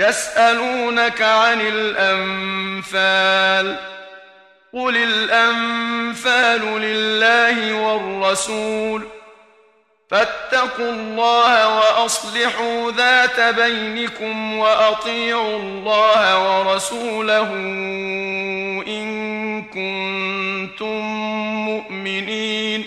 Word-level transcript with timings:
يسألونك 0.00 1.22
عن 1.22 1.60
الأنفال 1.60 3.10
قل 4.72 4.96
الأنفال 4.96 6.60
لله 6.80 7.74
والرسول 7.74 9.02
فاتقوا 10.10 10.90
الله 10.90 11.76
وأصلحوا 11.78 12.90
ذات 12.90 13.40
بينكم 13.40 14.58
وأطيعوا 14.58 15.56
الله 15.56 16.58
ورسوله 16.58 17.50
إن 18.86 19.62
كنتم 19.62 21.00
مؤمنين 21.64 22.86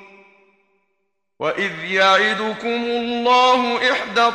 وإذ 1.41 1.83
يعدكم 1.83 2.83
الله 2.85 3.91
إحدى 3.91 4.25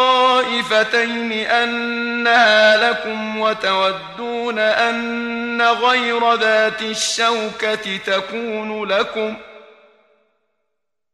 الطائفتين 0.00 1.32
أنها 1.32 2.90
لكم 2.90 3.40
وتودون 3.40 4.58
أن 4.58 5.62
غير 5.62 6.34
ذات 6.34 6.82
الشوكة 6.82 7.96
تكون 7.96 8.84
لكم 8.84 9.36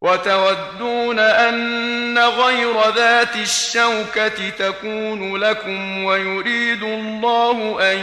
وتودون 0.00 1.18
أن 1.18 2.18
غير 2.18 2.90
ذات 2.90 3.36
الشوكة 3.36 4.48
تكون 4.48 5.36
لكم 5.36 6.04
ويريد 6.04 6.82
الله 6.82 7.78
أن 7.92 7.98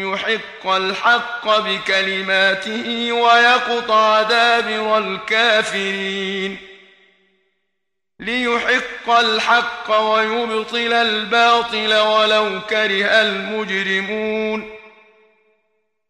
يحق 0.00 0.66
الحق 0.66 1.58
بكلماته 1.58 3.12
ويقطع 3.12 4.22
دابر 4.22 4.98
الكافرين 4.98 6.56
ليحق 8.20 9.10
الحق 9.10 10.00
ويبطل 10.00 10.92
الباطل 10.92 11.94
ولو 11.94 12.60
كره 12.70 13.04
المجرمون 13.04 14.77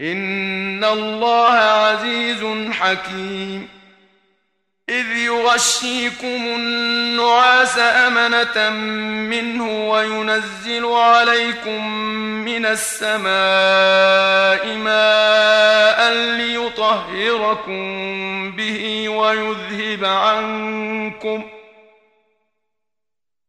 إن 0.00 0.84
الله 0.84 1.52
عزيز 1.52 2.44
حكيم 2.70 3.68
إذ 4.88 5.06
يغشيكم 5.16 6.26
النعاس 6.26 7.78
أمنة 7.78 8.70
منه 9.30 9.90
وينزل 9.90 10.86
عليكم 10.86 11.88
من 12.44 12.66
السماء 12.66 13.26
ماء 14.76 16.12
ليطهركم 16.12 17.82
به 18.52 19.08
ويذهب 19.08 20.04
عنكم 20.04 21.42
ۖ 21.42 21.55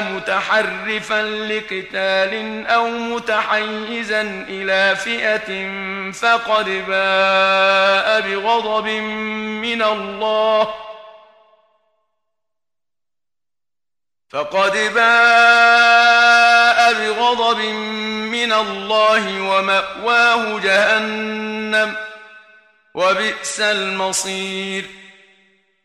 متحرفا 0.00 1.22
لقتال 1.22 2.66
أو 2.66 2.88
متحيزا 2.88 4.20
إلى 4.48 4.96
فئة 4.96 5.70
فقد 6.12 6.64
باء 6.64 8.20
بغضب 8.20 8.86
من 9.62 9.82
الله. 9.82 10.74
فقد 14.30 14.72
باء 14.94 16.92
بغضب 16.92 17.58
من 18.32 18.52
الله 18.52 19.40
ومأواه 19.40 20.58
جهنم 20.58 21.96
وبئس 22.94 23.60
المصير. 23.60 25.01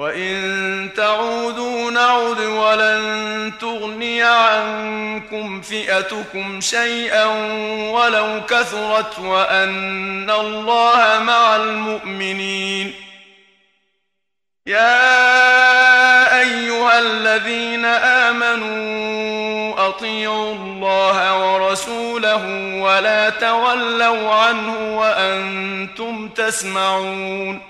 وإن 0.00 0.90
تعودوا 0.96 1.90
نعد 1.90 2.40
ولن 2.40 3.52
تغني 3.60 4.22
عنكم 4.22 5.60
فئتكم 5.60 6.60
شيئا 6.60 7.26
ولو 7.92 8.40
كثرت 8.48 9.18
وأن 9.18 10.30
الله 10.30 11.18
مع 11.22 11.56
المؤمنين. 11.56 12.94
يا 14.66 16.40
أيها 16.40 16.98
الذين 16.98 17.84
آمنوا 18.24 19.88
أطيعوا 19.88 20.54
الله 20.54 21.52
ورسوله 21.52 22.46
ولا 22.82 23.30
تولوا 23.30 24.34
عنه 24.34 24.98
وأنتم 24.98 26.28
تسمعون. 26.28 27.69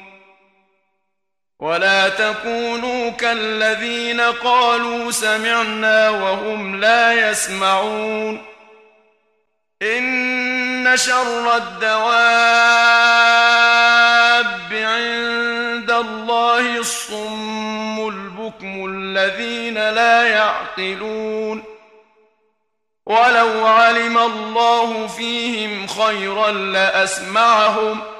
ولا 1.61 2.09
تكونوا 2.09 3.11
كالذين 3.11 4.21
قالوا 4.21 5.11
سمعنا 5.11 6.11
وهم 6.11 6.81
لا 6.81 7.31
يسمعون. 7.31 8.43
إن 9.83 10.97
شر 10.97 11.57
الدواب 11.57 11.91
عند 14.73 15.91
الله 15.91 16.79
الصم 16.79 18.09
البكم 18.09 18.87
الذين 18.87 19.75
لا 19.75 20.23
يعقلون. 20.23 21.65
ولو 23.07 23.67
علم 23.67 24.19
الله 24.19 25.07
فيهم 25.07 25.87
خيرا 25.87 26.51
لاسمعهم 26.51 28.01
ۖ 28.01 28.20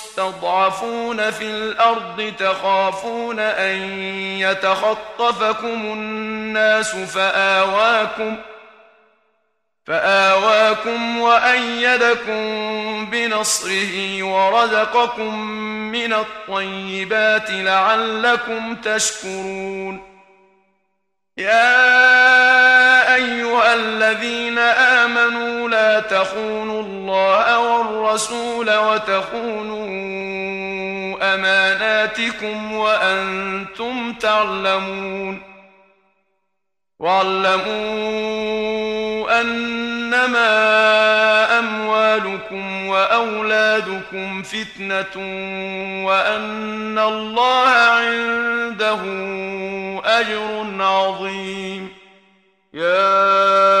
مستضعفون 0.11 1.31
في 1.31 1.43
الأرض 1.43 2.33
تخافون 2.39 3.39
أن 3.39 3.75
يتخطفكم 4.39 5.67
الناس 5.67 6.95
فآواكم 6.95 8.37
فآواكم 9.87 11.19
وأيدكم 11.19 12.41
بنصره 13.05 14.23
ورزقكم 14.23 15.39
من 15.91 16.13
الطيبات 16.13 17.51
لعلكم 17.51 18.75
تشكرون. 18.75 20.11
يا 21.37 23.15
أيها 23.15 23.73
الذين 23.73 24.40
تخونوا 26.21 26.81
الله 26.81 27.59
والرسول 27.59 28.77
وتخونوا 28.77 29.87
أماناتكم 31.33 32.73
وأنتم 32.73 34.13
تعلمون 34.13 35.41
واعلموا 36.99 37.71
أنما 39.41 40.49
أموالكم 41.59 42.87
وأولادكم 42.87 44.43
فتنة 44.43 45.15
وأن 46.05 46.99
الله 46.99 47.69
عنده 47.69 49.01
أجر 50.05 50.65
عظيم. 50.79 51.89
يا 52.73 53.80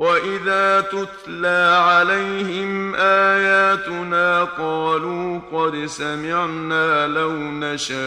واذا 0.00 0.80
تتلى 0.80 1.82
عليهم 1.84 2.94
اياتنا 2.94 4.44
قالوا 4.44 5.40
قد 5.52 5.86
سمعنا 5.86 7.06
لو 7.06 7.32
نشاء 7.36 8.00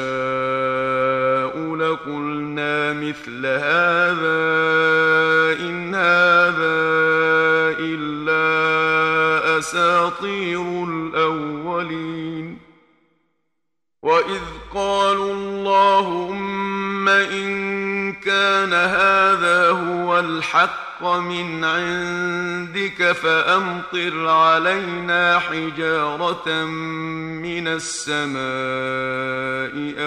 لقلنا 1.76 2.94
مثل 2.94 3.46
هذا 3.46 4.44
ان 5.60 5.96
هذا 5.96 6.84
الا 7.80 8.48
اساطير 9.58 10.84
الاولين 10.84 12.58
واذ 14.02 14.42
قالوا 14.74 15.34
اللهم 15.34 17.10
ان 17.10 18.14
كان 18.14 18.74
هذا 18.74 19.70
هو 19.70 20.20
الحق 20.20 20.83
من 21.08 21.64
عندك 21.64 23.12
فأمطر 23.12 24.28
علينا 24.28 25.40
حجارة 25.40 26.66
من 27.44 27.68
السماء 27.68 28.44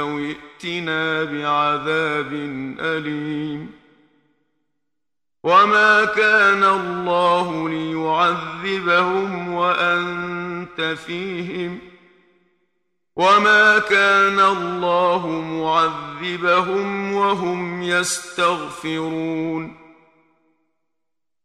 أو 0.00 0.18
ائتنا 0.18 1.24
بعذاب 1.24 2.32
أليم. 2.80 3.70
وما 5.44 6.04
كان 6.04 6.64
الله 6.64 7.68
ليعذبهم 7.68 9.52
وأنت 9.52 10.96
فيهم. 11.06 11.78
وما 13.16 13.78
كان 13.78 14.40
الله 14.40 15.28
معذبهم 15.28 17.12
وهم 17.12 17.82
يستغفرون. 17.82 19.85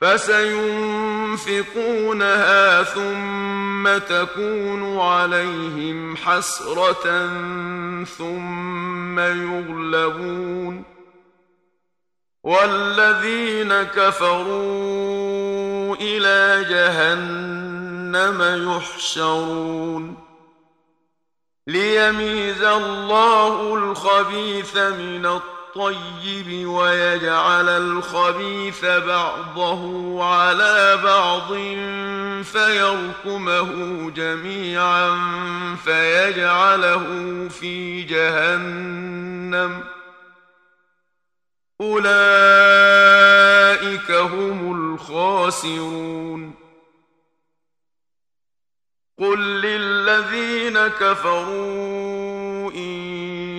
فسينفقونها 0.00 1.42
ثم 2.82 3.98
تكون 3.98 4.98
عليهم 4.98 6.16
حسرة 6.16 7.28
ثم 8.04 9.18
يغلبون. 9.18 10.84
والذين 12.42 13.82
كفروا 13.82 15.16
إلى 16.00 16.64
جهنم 16.70 18.70
يحشرون. 18.70 20.16
ليميز 21.66 22.62
الله 22.62 23.74
الخبيث 23.74 24.76
من 24.76 25.26
الطيب. 25.26 25.55
الطيب 25.76 26.68
ويجعل 26.68 27.68
الخبيث 27.68 28.84
بعضه 28.84 30.24
على 30.24 31.00
بعض 31.04 31.52
فيركمه 32.44 34.10
جميعا 34.10 35.18
فيجعله 35.84 37.04
في 37.48 38.02
جهنم. 38.02 39.84
أولئك 41.80 42.10
هم 44.10 44.94
الخاسرون. 44.94 46.54
قل 49.18 49.38
للذين 49.60 50.78
كفروا 50.88 52.72
إن 52.72 53.58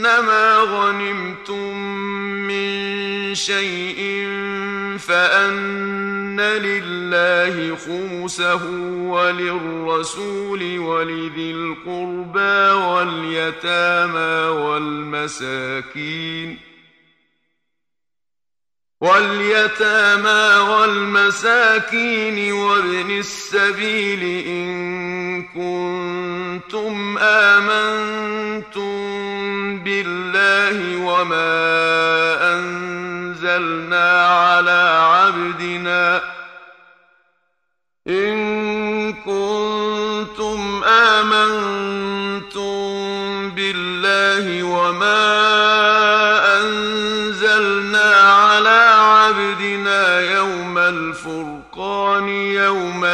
انما 0.00 0.56
غنمتم 0.56 1.76
من 2.48 3.34
شيء 3.34 4.28
فأن 4.98 6.40
لله 6.40 7.76
خمسه 7.76 8.66
وللرسول 9.10 10.78
ولذي 10.78 11.50
القربى 11.50 12.72
واليتامى 12.84 14.58
والمساكين 14.60 16.58
واليتامى 19.00 20.70
والمساكين 20.70 22.52
وابن 22.52 23.18
السبيل 23.18 24.46
إن 24.46 25.09
كنتم 25.42 27.18
آمنتم 27.18 28.90
بالله 29.84 30.96
وما 30.96 31.52
أنزلنا 32.54 34.26
على 34.26 34.80
عبدنا 35.12 36.22
إن 38.08 39.12
كنتم 39.12 40.84
آمنتم 40.84 41.99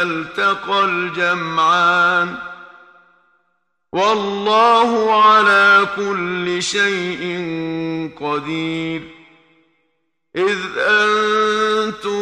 يوم 0.07 0.21
التقى 0.21 0.85
الجمعان 0.85 2.35
والله 3.93 5.23
على 5.23 5.87
كل 5.95 6.63
شيء 6.63 7.21
قدير 8.21 9.01
إذ 10.35 10.59
أنتم 10.77 12.17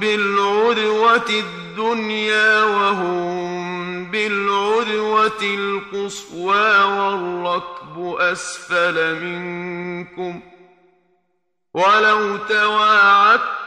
بالعدوة 0.00 1.28
الدين 1.28 1.66
الدنيا 1.76 2.64
وهم 2.64 4.10
بالعدوة 4.10 5.42
القصوى 5.42 6.82
والركب 6.82 8.16
أسفل 8.18 9.20
منكم 9.24 10.40
ولو 11.74 12.36
تواعدتم 12.36 13.65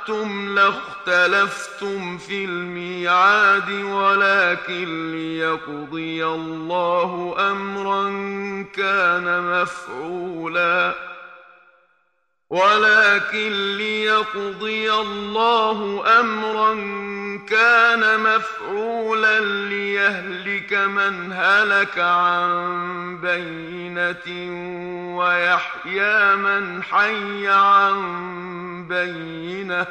لاختلفتم 0.56 2.18
في 2.18 2.46
الميعاد 2.46 3.72
ولكن 3.72 5.12
ليقضي 5.12 6.26
الله 6.26 7.36
أمرا 7.52 8.04
كان 8.76 9.42
مفعولا 9.62 10.94
ولكن 12.50 13.78
ليقضي 13.78 14.94
الله 14.94 16.04
أمرا 16.20 16.74
كان 17.50 18.20
مفعولا 18.20 19.40
ليهلك 19.40 20.74
من 20.74 21.34
هلك 21.34 22.00
عن 22.00 23.22
بينة 23.22 24.28
ويحيى 25.18 26.36
من 26.36 26.84
حي 26.84 27.48
عن 27.48 27.98
بينة. 28.88 29.88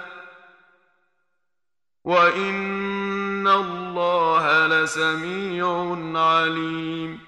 وإن 2.05 3.49
الله 3.49 4.67
لسميع 4.67 5.97
عليم. 6.15 7.27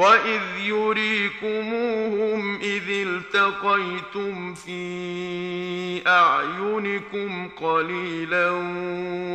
وإذ 0.00 0.42
يريكموهم 0.58 2.58
إذ 2.60 2.82
التقيتم 2.88 4.54
في 4.54 6.08
أعينكم 6.08 7.48
قليلا 7.48 8.50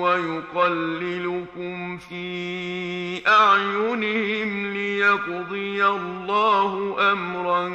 ويقللكم 0.01 1.97
في 1.97 3.27
أعينهم 3.27 4.73
ليقضي 4.73 5.85
الله 5.85 6.95
أمرا 7.11 7.67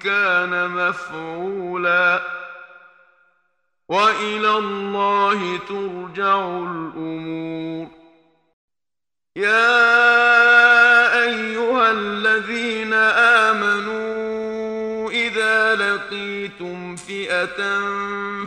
كان 0.00 0.70
مفعولا 0.70 2.22
وإلى 3.88 4.58
الله 4.58 5.58
ترجع 5.68 6.46
الأمور 6.46 7.86
يا 9.36 10.51
الذين 11.92 12.92
آمنوا 13.48 15.10
إذا 15.10 15.74
لقيتم 15.74 16.96
فئة 16.96 17.80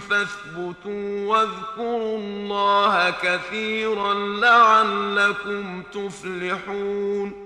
فاثبتوا 0.09 1.27
واذكروا 1.27 2.17
الله 2.17 3.09
كثيرا 3.23 4.13
لعلكم 4.13 5.83
تفلحون. 5.93 7.45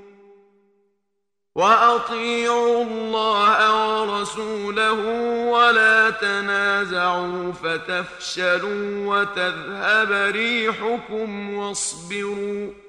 وأطيعوا 1.55 2.83
الله 2.83 3.57
ورسوله 4.01 4.99
ولا 5.51 6.09
تنازعوا 6.09 7.51
فتفشلوا 7.51 9.15
وتذهب 9.15 10.11
ريحكم 10.11 11.53
واصبروا. 11.53 12.88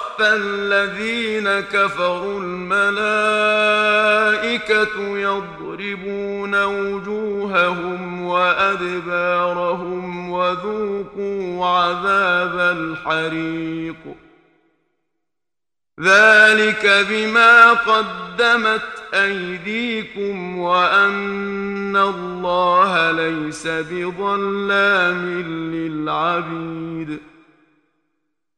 الذين 0.21 1.59
كفروا 1.59 2.41
الملائكة 2.41 3.57
يضربون 5.17 6.63
وجوههم 6.63 8.21
وأدبارهم 8.21 10.29
وذوقوا 10.29 11.65
عذاب 11.65 12.77
الحريق. 12.77 14.15
ذلك 16.01 17.05
بما 17.09 17.73
قدمت 17.73 18.81
أيديكم 19.13 20.57
وأن 20.57 21.97
الله 21.97 23.11
ليس 23.11 23.67
بظلام 23.67 25.41
للعبيد. 25.73 27.19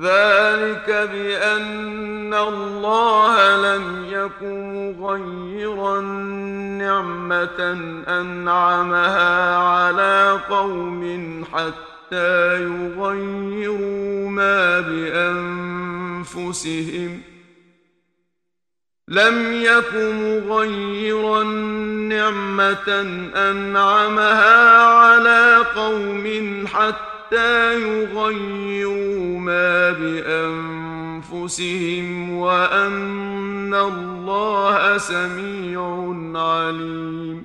ذلك 0.00 1.08
بأن 1.12 2.34
الله 2.34 3.56
لم 3.56 4.04
يكن 4.08 4.58
مغيرا 4.74 6.00
نعمة 6.78 7.60
أنعمها 8.08 9.56
على 9.56 10.40
قوم 10.50 11.44
حتى 11.52 12.62
يغيروا 12.62 14.28
ما 14.30 14.80
بأنفسهم. 16.30 17.22
لم 19.08 19.52
يك 19.62 19.94
مغيرا 19.94 21.42
نعمة 22.08 22.88
أنعمها 23.36 24.82
على 24.82 25.56
قوم 25.76 26.64
حتى 26.66 27.07
حتى 27.28 27.80
يغيروا 27.80 29.38
ما 29.38 29.90
بانفسهم 31.30 32.30
وان 32.30 33.74
الله 33.74 34.98
سميع 34.98 35.80
عليم 36.34 37.44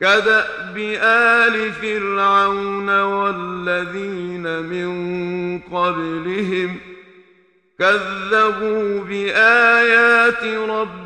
كداب 0.00 0.76
ال 0.76 1.72
فرعون 1.72 3.00
والذين 3.00 4.62
من 4.62 5.58
قبلهم 5.58 6.78
كذبوا 7.78 9.04
بايات 9.04 10.44
ربهم 10.44 11.05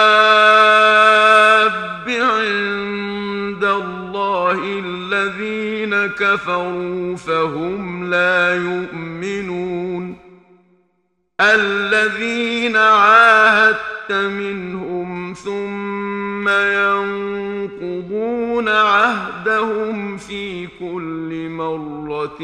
كفروا 6.31 7.15
فهم 7.15 8.09
لا 8.09 8.55
يؤمنون. 8.55 10.17
الذين 11.41 12.75
عاهدت 12.77 14.11
منهم 14.11 15.33
ثم 15.33 16.49
ينقضون 16.49 17.49
عهدهم 18.69 20.17
في 20.17 20.67
كل 20.67 21.49
مرة 21.49 22.41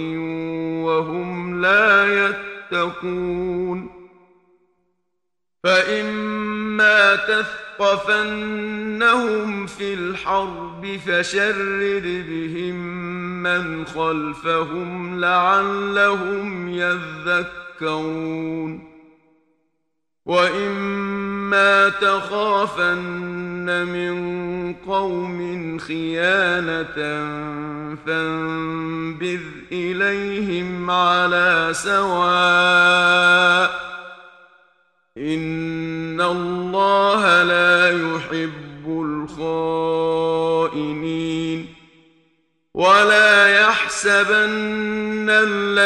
وهم 0.84 1.62
لا 1.62 2.28
يتقون. 2.28 3.89
فإما 5.63 7.15
تثقفنهم 7.79 9.67
في 9.67 9.93
الحرب 9.93 10.99
فشرد 11.07 12.25
بهم 12.29 12.75
من 13.43 13.85
خلفهم 13.85 15.19
لعلهم 15.19 16.69
يذكرون. 16.69 18.17
وإما 20.25 21.89
تخافن 21.89 23.87
من 23.87 24.17
قوم 24.73 25.77
خيانة 25.79 26.95
فانبذ 28.05 29.41
إليهم 29.71 30.91
على 30.91 31.69
سواء 31.71 33.07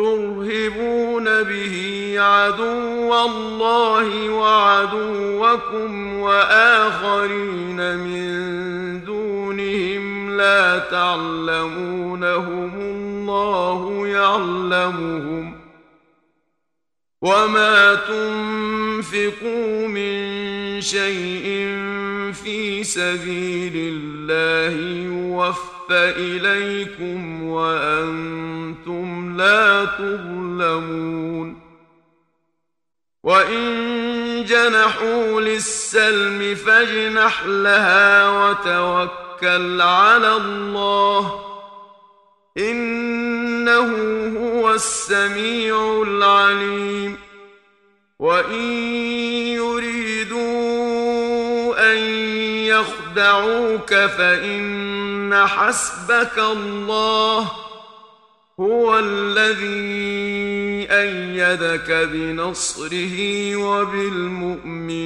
ترهبون 0.00 1.24
به 1.24 2.14
عدو 2.18 3.14
الله 3.14 4.30
وعدوكم 4.30 6.12
وآخرين 6.20 7.96
من 7.96 9.04
دونهم 9.04 10.36
لا 10.36 10.78
تعلمونهم 10.78 12.70
الله 12.80 14.08
يعلمهم 14.08 15.60
وما 17.22 17.94
تنفقوا 17.94 19.88
من 19.88 20.80
شيء 20.80 21.44
في 22.32 22.84
سبيل 22.84 23.72
الله 23.76 24.76
يوفى 25.04 25.69
إليكم 25.92 27.42
وأنتم 27.42 29.36
لا 29.36 29.84
تظلمون. 29.84 31.60
وإن 33.22 34.44
جنحوا 34.44 35.40
للسلم 35.40 36.54
فاجنح 36.54 37.44
لها 37.46 38.28
وتوكل 38.28 39.80
على 39.80 40.36
الله. 40.36 41.40
إنه 42.58 43.88
هو 44.38 44.74
السميع 44.74 46.02
العليم. 46.06 47.16
وإن 48.18 48.62
يريدوا 49.54 50.80
ان 50.80 50.89
يخدعوك 53.20 53.94
فإن 53.94 55.46
حسبك 55.46 56.38
الله 56.38 57.52
هو 58.60 58.98
الذي 58.98 60.86
أيدك 60.90 62.08
بنصره 62.12 63.56
وبالمؤمنين 63.56 65.00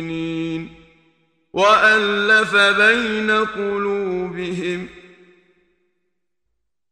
وألف 1.52 2.56
بين 2.56 3.30
قلوبهم 3.30 4.88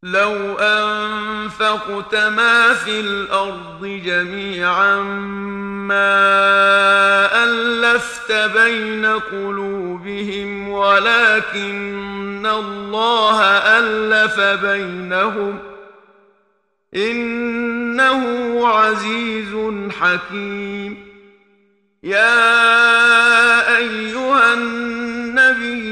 لو 0.03 0.59
انفقت 1.73 2.15
ما 2.15 2.75
في 2.75 3.01
الأرض 3.01 4.03
جميعا 4.05 4.97
ما 5.89 7.45
ألفت 7.45 8.33
بين 8.33 9.07
قلوبهم 9.07 10.69
ولكن 10.69 12.47
الله 12.47 13.41
ألف 13.43 14.41
بينهم. 14.41 15.59
إنه 16.97 18.23
عزيز 18.69 19.73
حكيم. 20.01 21.13
يا 22.03 22.57
أيها 23.77 24.55
النبي 24.55 25.92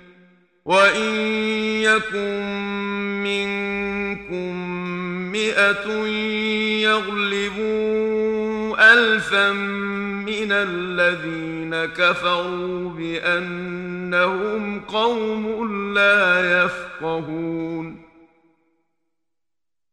وان 0.65 1.15
يكن 1.81 2.39
منكم 3.23 4.71
مئة 5.31 5.89
يغلبوا 6.81 8.31
ألفا 8.93 9.51
من 9.51 10.51
الذين 10.51 11.85
كفروا 11.85 12.89
بأنهم 12.89 14.79
قوم 14.79 15.93
لا 15.93 16.63
يفقهون 16.63 18.01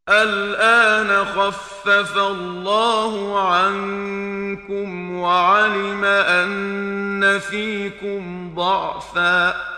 الآن 0.08 1.24
خفف 1.24 2.16
الله 2.16 3.40
عنكم 3.48 5.10
وعلم 5.18 6.04
أن 6.04 7.38
فيكم 7.38 8.54
ضعفا 8.54 9.77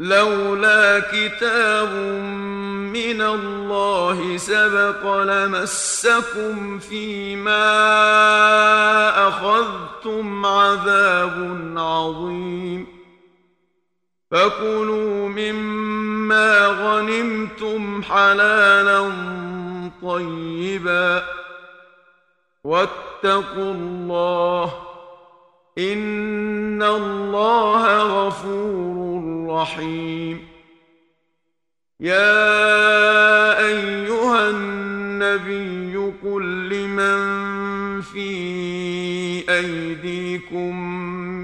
لولا 0.00 1.00
كتاب 1.00 1.92
من 2.92 3.22
الله 3.22 4.36
سبق 4.36 5.22
لمسكم 5.22 6.78
فيما 6.78 7.68
أخذتم 9.28 10.46
عذاب 10.46 11.58
عظيم. 11.76 12.86
فكلوا 14.30 15.28
مما 15.28 16.66
غنمتم 16.66 18.02
حلالا 18.02 19.12
طيبا. 20.02 21.22
واتقوا 22.64 23.72
الله 23.72 24.85
إن 25.78 26.82
الله 26.82 28.02
غفور 28.02 29.46
رحيم 29.54 30.40
يا 32.00 33.58
أيها 33.66 34.50
النبي 34.50 35.96
قل 36.24 36.68
لمن 36.68 38.00
في 38.00 38.30
أيديكم 39.50 40.80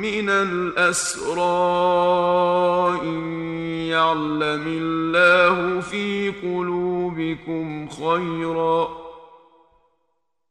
من 0.01 0.29
الأسرى 0.29 1.41
إن 3.03 3.21
يعلم 3.89 4.65
الله 4.67 5.81
في 5.81 6.33
قلوبكم 6.43 7.89
خيرا 7.89 8.89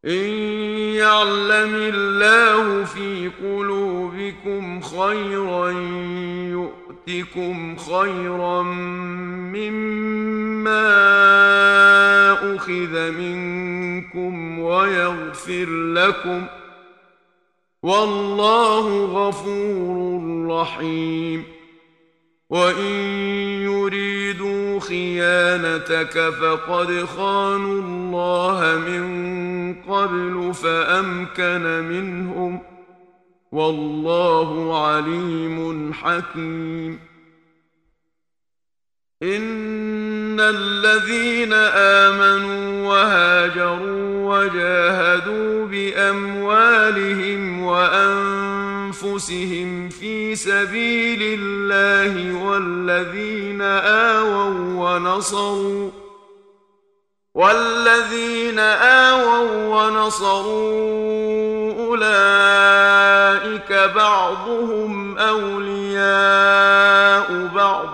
إن 0.06 0.51
يعلم 1.12 1.76
الله 1.76 2.84
في 2.84 3.32
قلوبكم 3.44 4.82
خيرا 4.82 5.70
يؤتكم 6.50 7.76
خيرا 7.76 8.62
مما 9.54 10.96
أخذ 12.56 13.12
منكم 13.12 14.60
ويغفر 14.60 15.66
لكم 15.70 16.46
والله 17.84 19.06
غفور 19.06 20.48
رحيم. 20.48 21.44
وإن 22.50 22.96
يريدوا 23.62 24.11
خيانتك 24.92 26.16
فقد 26.30 27.06
خانوا 27.06 27.82
الله 27.82 28.60
من 28.88 29.04
قبل 29.88 30.54
فأمكن 30.54 31.64
منهم 31.84 32.60
والله 33.52 34.82
عليم 34.88 35.94
حكيم. 35.94 37.00
إن 39.24 40.40
الذين 40.40 41.54
آمنوا 42.04 42.88
وهاجروا 42.88 44.38
وجاهدوا 44.38 45.66
بأموالهم 45.68 47.42
وأنفسهم 47.64 49.02
في 50.32 50.38
سبيل 50.38 51.40
الله 51.40 52.44
والذين 52.46 53.62
آووا 53.62 54.50
ونصروا 54.80 55.90
والذين 57.36 58.60
آووا 58.60 59.76
ونصروا 59.76 60.92
أولئك 61.88 63.74
بعضهم 63.96 65.18
أولياء 65.18 66.08
بعض 67.56 67.88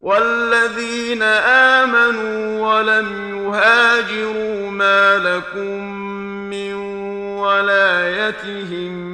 والذين 0.00 1.22
آمنوا 1.82 2.68
ولم 2.68 3.38
يهاجروا 3.44 4.70
ما 4.70 5.18
لكم 5.18 5.84
من 6.50 6.74
ولايتهم 7.38 9.13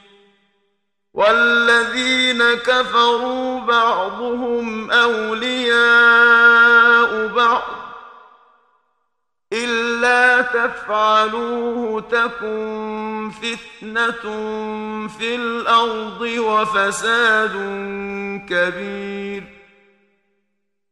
والذين 1.13 2.53
كفروا 2.53 3.59
بعضهم 3.59 4.91
أولياء 4.91 6.31
بعض 7.27 7.63
إلا 9.53 10.41
تفعلوه 10.41 12.01
تكن 12.01 13.31
فتنة 13.41 14.21
في 15.07 15.35
الأرض 15.35 16.21
وفساد 16.21 17.51
كبير 18.49 19.43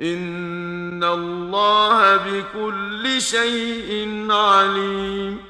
إن 0.00 1.04
الله 1.04 2.16
بكل 2.16 3.20
شيء 3.20 4.30
عليم. 4.30 5.40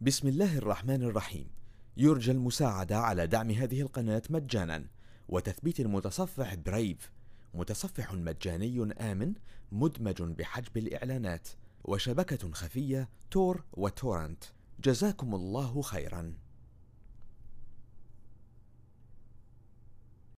بسم 0.00 0.28
الله 0.28 0.58
الرحمن 0.58 1.02
الرحيم. 1.02 1.50
يرجى 1.96 2.30
المساعدة 2.30 2.98
على 2.98 3.26
دعم 3.26 3.50
هذه 3.50 3.80
القناة 3.80 4.22
مجانا. 4.30 4.84
وتثبيت 5.28 5.80
المتصفح 5.80 6.54
برايف 6.54 7.12
متصفح 7.54 8.12
مجاني 8.12 8.92
آمن 9.00 9.34
مدمج 9.72 10.22
بحجب 10.22 10.76
الإعلانات. 10.76 11.48
وشبكة 11.84 12.52
خفية 12.52 13.08
تور 13.30 13.64
وتورنت. 13.72 14.44
جزاكم 14.84 15.34
الله 15.34 15.82
خيرا. 15.82 16.34